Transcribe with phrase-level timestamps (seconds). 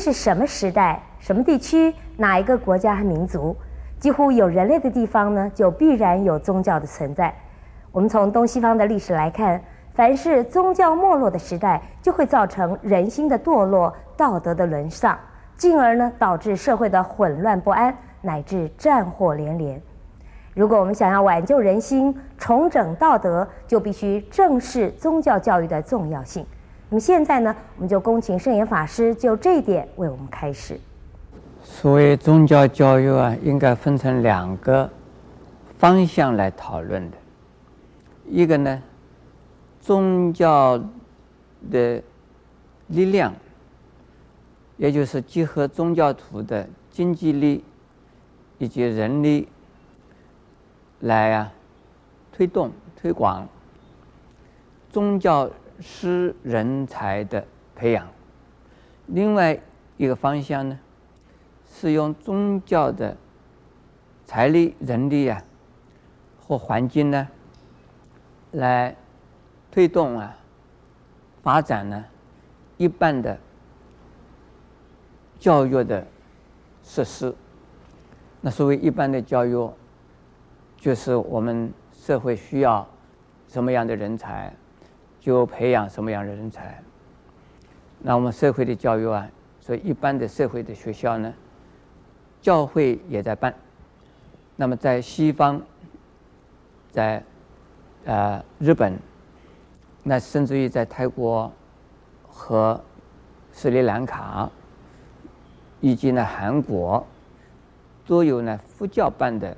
[0.00, 3.54] 是什么时代、什么地区、哪一个国家和民族，
[3.98, 7.32] 几乎有人类的地方呢，就必然有宗教的存在。
[7.92, 15.18] 我们从东西方的历史来看，凡是宗教没落的时代，就会造成人心的堕落、道德的沦丧，
[15.54, 19.80] 进而呢导致社会的混乱不安，乃至战火连连。
[20.54, 26.46] 如果我们想要挽救人心、重整道德，就必须正视宗教教育的重要性。
[26.90, 30.78] 那么现在呢，我们就恭请圣严法师就这一点为我们开始。
[31.62, 34.90] 所谓宗教教育啊，应该分成两个
[35.78, 37.16] 方向来讨论的。
[38.28, 38.82] 一个呢，
[39.80, 40.82] 宗教
[41.70, 42.02] 的
[42.88, 43.32] 力量，
[44.76, 47.62] 也就是结合宗教徒的经济力
[48.58, 49.46] 以及人力。
[51.02, 51.52] 来啊，
[52.30, 53.48] 推动推广
[54.92, 55.48] 宗教
[55.80, 58.06] 师人才的培养。
[59.06, 59.60] 另外
[59.96, 60.78] 一个方向呢，
[61.68, 63.16] 是用宗教的
[64.24, 65.42] 财力、人力啊，
[66.40, 67.28] 或环境呢，
[68.52, 68.94] 来
[69.70, 70.36] 推动啊，
[71.42, 72.04] 发展呢
[72.76, 73.38] 一般的
[75.38, 76.06] 教育的
[76.82, 77.34] 设施。
[78.40, 79.70] 那所谓一般的教育。
[80.82, 82.88] 就是我们社会需要
[83.46, 84.50] 什么样的人才，
[85.20, 86.82] 就培养什么样的人才。
[88.00, 91.32] 那我们社会的教育啊，所以一般的社会的学校呢，
[92.40, 93.54] 教会也在办。
[94.56, 95.62] 那么在西方，
[96.90, 97.22] 在
[98.04, 98.98] 呃日本，
[100.02, 101.52] 那甚至于在泰国
[102.26, 102.82] 和
[103.52, 104.50] 斯里兰卡，
[105.80, 107.06] 以及呢韩国，
[108.06, 109.56] 都有呢佛教办的。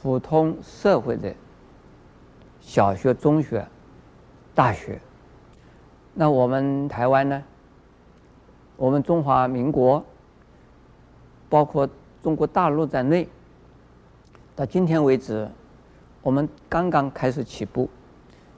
[0.00, 1.34] 普通社会的
[2.60, 3.66] 小学、中学、
[4.58, 4.98] 大学，
[6.14, 7.44] 那我们台湾呢？
[8.76, 10.04] 我们中华民国，
[11.48, 11.88] 包括
[12.20, 13.28] 中国大陆在内，
[14.56, 15.48] 到今天为止，
[16.22, 17.88] 我们刚刚开始起步，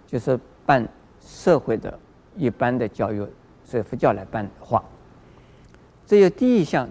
[0.07, 0.89] 就是办
[1.21, 1.99] 社会的
[2.35, 3.23] 一般的教育，
[3.63, 4.83] 所以佛教来办的话，
[6.07, 6.89] 这有第一项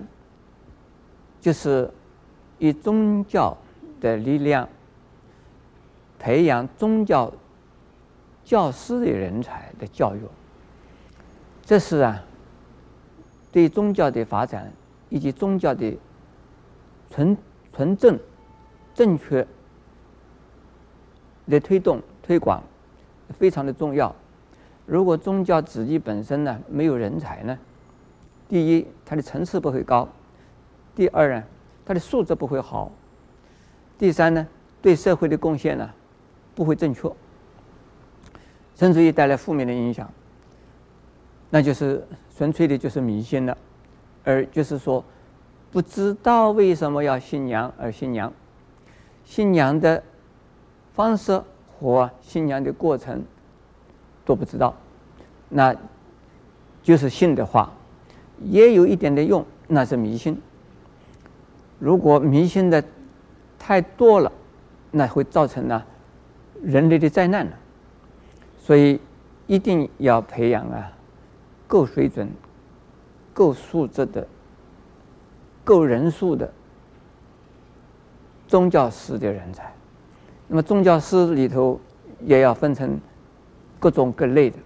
[1.42, 1.90] 就是
[2.60, 3.58] 以宗教。
[4.00, 4.70] 的力量，
[6.18, 7.30] 培养宗教
[8.44, 10.22] 教师的人才的教育，
[11.64, 12.24] 这是啊，
[13.52, 14.72] 对宗教的发展
[15.10, 15.98] 以及宗教的
[17.12, 17.38] 纯
[17.74, 18.20] 纯正、
[18.94, 19.46] 正确
[21.48, 22.64] 的推动推广
[23.38, 24.16] 非常的重要。
[24.86, 27.58] 如果宗教自己本身呢没有人才呢，
[28.48, 30.08] 第一，它的层次不会高；
[30.96, 31.44] 第二呢，
[31.86, 32.92] 它的素质不会好。
[34.00, 34.48] 第三呢，
[34.82, 35.88] 对社会的贡献呢，
[36.56, 37.12] 不会正确，
[38.80, 40.10] 甚至于带来负面的影响，
[41.50, 42.02] 那就是
[42.36, 43.58] 纯粹的就是迷信了，
[44.24, 45.04] 而就是说，
[45.70, 48.32] 不知道为什么要信仰而信仰，
[49.26, 50.02] 信仰的
[50.94, 53.22] 方式和信仰的过程
[54.24, 54.74] 都不知道，
[55.50, 55.76] 那
[56.82, 57.70] 就是信的话，
[58.40, 60.42] 也有一点的用，那是迷信。
[61.78, 62.82] 如果迷信的。
[63.62, 64.32] 太多了，
[64.90, 65.84] 那会造成呢
[66.64, 67.52] 人类的灾难了。
[68.70, 69.00] 所以
[69.48, 70.92] 一定要培养啊
[71.66, 72.30] 够水准、
[73.34, 74.28] 够素质的、
[75.64, 76.54] 够人数的
[78.48, 79.74] 宗教师的人才。
[80.48, 81.82] 那么宗教师里头
[82.24, 83.00] 也要分成
[83.80, 84.58] 各种各类的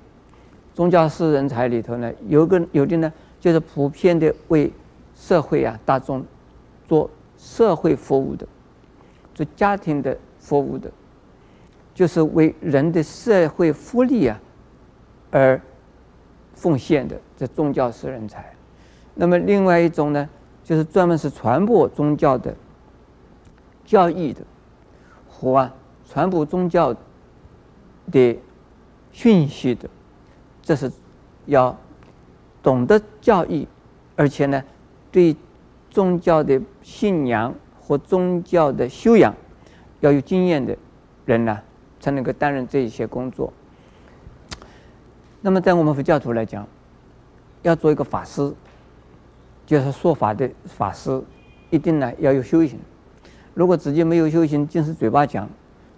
[0.74, 4.70] 宗教师人才里头呢，有个有的呢就是普遍的为
[5.16, 6.26] 社会啊大众
[6.90, 8.46] 做社会服务的。
[9.34, 10.92] 做家庭的服务的，
[11.94, 14.40] 就是为人的社会福利啊
[15.32, 15.62] 而
[16.54, 18.54] 奉献的这宗教式人才。
[19.16, 20.30] 那么另外一种呢，
[20.64, 22.56] 就是专门是传播宗教的
[23.86, 24.42] 教义的，
[25.30, 25.74] 和啊
[26.10, 26.96] 传播宗教
[28.12, 28.40] 的
[29.12, 29.90] 讯息的，
[30.62, 30.92] 这是
[31.46, 31.78] 要
[32.62, 33.68] 懂得教义，
[34.16, 34.64] 而且呢
[35.12, 35.36] 对
[35.90, 37.54] 宗教的信仰。
[37.86, 39.36] 或宗教的修养
[40.00, 40.74] 要有经验的
[41.26, 41.60] 人呢，
[42.04, 43.54] 才能够担任这一些工作。
[45.40, 46.68] 那么，在我们佛教徒来讲，
[47.62, 48.54] 要做一个法师，
[49.66, 51.24] 就是说法的法师，
[51.70, 52.78] 一定呢要有修行。
[53.54, 55.50] 如果自己没有修行，净是嘴巴讲，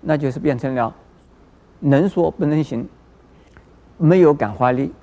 [0.01, 0.93] 那就是变成了
[1.79, 2.87] 能说不能行，
[3.97, 4.93] 没有感化力。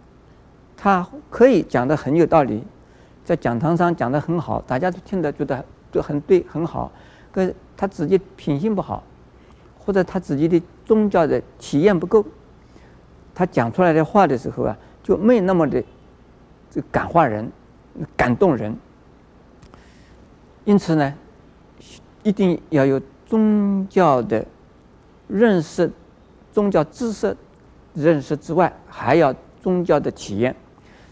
[0.77, 2.63] 他可以讲的很有道理，
[3.25, 5.65] 在讲堂上讲的很好，大家都听得觉得。
[5.93, 6.91] 都很对，很好，
[7.31, 9.03] 可是他自己品性不好，
[9.85, 12.25] 或者他自己的宗教的体验不够，
[13.35, 15.83] 他讲出来的话的时候啊，就没那么的
[16.71, 17.51] 这感化人，
[18.17, 18.77] 感动人。
[20.65, 21.13] 因此呢，
[22.23, 24.45] 一定要有宗教的
[25.27, 25.91] 认识、
[26.53, 27.37] 宗教知识
[27.95, 30.55] 认识之外，还要宗教的体验。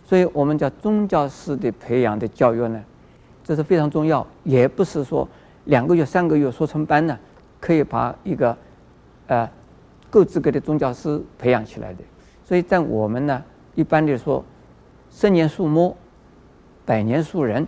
[0.05, 2.81] 所以我们叫宗教式的培养的教育呢，
[3.43, 4.25] 这是非常重要。
[4.45, 5.29] 也不是说
[5.65, 7.19] 两个月、三个月说成班呢，
[7.61, 8.57] 可以把一个
[9.27, 9.49] 呃
[10.09, 12.03] 够资格的宗教师培养起来的。
[12.45, 14.45] 所以在我们呢，一般的说，
[15.11, 15.95] 十年树木，
[16.85, 17.67] 百年树人。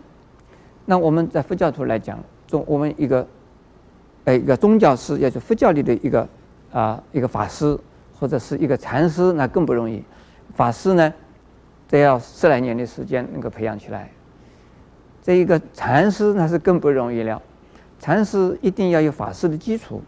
[0.85, 2.19] 那我们在佛教徒来讲，
[2.49, 3.27] 中我们一个，
[4.25, 6.29] 呃，一个宗教师，也就是佛教里的一个
[6.73, 7.79] 啊、一个法师
[8.19, 10.03] 或者是一个禅师，那更不容易。
[10.55, 11.15] 法师呢，
[11.89, 14.11] 得要十来年的时间能够培养起来。
[15.23, 17.41] 这一个禅师那是更不容易了。
[18.03, 20.03] 禅师一定要有法师的基础，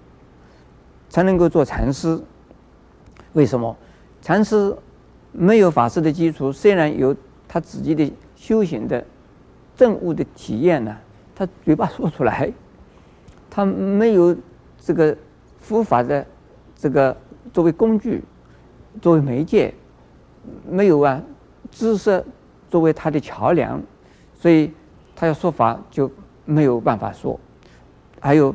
[1.08, 2.20] 才能够做禅师。
[3.32, 3.74] 为什么？
[4.20, 4.76] 禅师
[5.30, 7.14] 没有法师的基础，虽然有
[7.46, 9.02] 他自己的修行的。
[9.76, 10.96] 证悟的体验呢，
[11.34, 12.52] 他嘴巴说出来，
[13.50, 14.36] 他没有
[14.78, 15.16] 这个
[15.58, 16.24] 佛法的
[16.76, 17.16] 这个
[17.52, 18.22] 作为工具，
[19.02, 19.74] 作为媒介，
[20.70, 21.20] 没有啊
[21.72, 22.24] 知识
[22.70, 23.82] 作为他的桥梁，
[24.38, 24.72] 所以
[25.16, 26.08] 他要说法就
[26.44, 27.36] 没有办法说。
[28.24, 28.54] 还有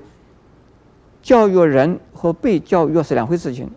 [1.22, 3.70] 教育人和被教育是两回事情，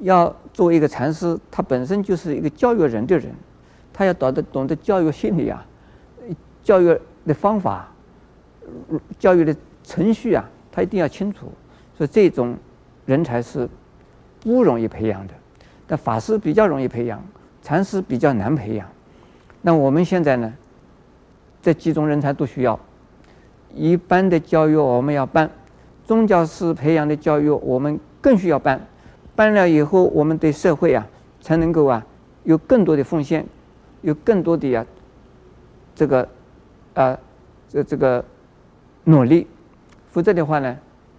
[0.00, 3.32] 要作为一个禅师，他本身就是一个教育人的人，
[3.94, 5.66] 他要懂得懂得教育心理啊。
[6.62, 7.88] 教育的方法，
[9.18, 11.50] 教育的程序啊，他一定要清楚。
[11.96, 12.54] 所以这种
[13.06, 13.66] 人才是
[14.40, 15.32] 不容易培养的。
[15.86, 17.24] 但法师比较容易培养，
[17.62, 18.86] 禅师比较难培养。
[19.62, 20.52] 那我们现在呢，
[21.62, 22.78] 这几种人才都需要。
[23.76, 25.48] 一般的教育我们要办，
[26.04, 28.80] 宗教师培养的教育我们更需要办。
[29.36, 31.06] 办了以后，我们对社会啊，
[31.40, 32.04] 才能够啊，
[32.44, 33.46] 有更多的奉献，
[34.00, 34.84] 有更多的呀、
[35.94, 36.28] 这个。
[36.94, 37.14] 啊，
[37.68, 38.24] 这这个
[39.04, 39.46] 努力，
[40.08, 40.78] 否则的话呢，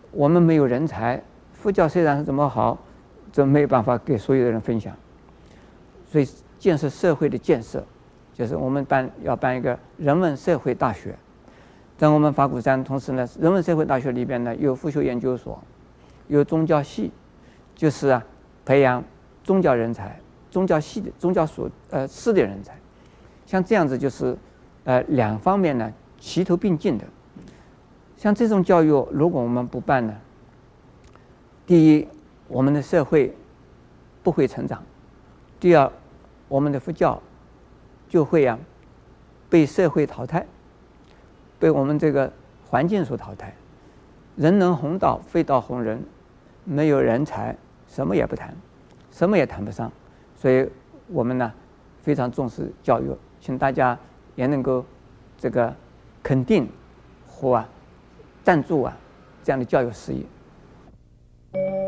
[0.10, 1.22] 我们没有人才。
[1.54, 2.76] 佛教虽然是这么好，
[3.32, 4.92] 这没有办法给所有的人分享。
[6.12, 6.28] 所以
[6.58, 7.84] 建设社会的建设，
[8.34, 11.16] 就是我们办要办一个人文社会大学。
[11.98, 15.62] 在我们法鼓山，同时呢，人文社会大学里边呢，有佛学研究所，
[16.28, 17.12] 有宗教系，
[17.76, 18.24] 就是啊，
[18.64, 19.04] 培养
[19.44, 20.20] 宗教人才、
[20.52, 22.76] 宗教系的宗教所呃师的人才。
[23.46, 24.38] 像这样子就是。
[24.84, 27.04] 呃，两方面呢，齐头并进的。
[28.16, 30.16] 像这种教育，如果我们不办呢，
[31.66, 32.08] 第一，
[32.48, 33.36] 我们的社会
[34.24, 34.80] 不会成长；
[35.60, 35.92] 第二，
[36.48, 37.22] 我们的佛教
[38.08, 38.58] 就会啊
[39.50, 40.46] 被社会淘汰，
[41.60, 42.32] 被我们这个
[42.68, 43.54] 环境所淘汰。
[44.36, 46.04] 人能弘道，非道弘人。
[46.64, 47.56] 没有人才，
[47.88, 48.54] 什么也不谈，
[49.12, 49.92] 什么也谈不上。
[50.36, 50.70] 所以
[51.08, 51.52] 我们呢，
[52.02, 53.98] 非常重视教育，请大家。
[54.38, 54.86] 也能够
[55.36, 55.76] 这个
[56.22, 56.70] 肯定
[57.28, 57.66] 或
[58.44, 58.96] 赞助啊
[59.44, 61.87] 这样的教育事业。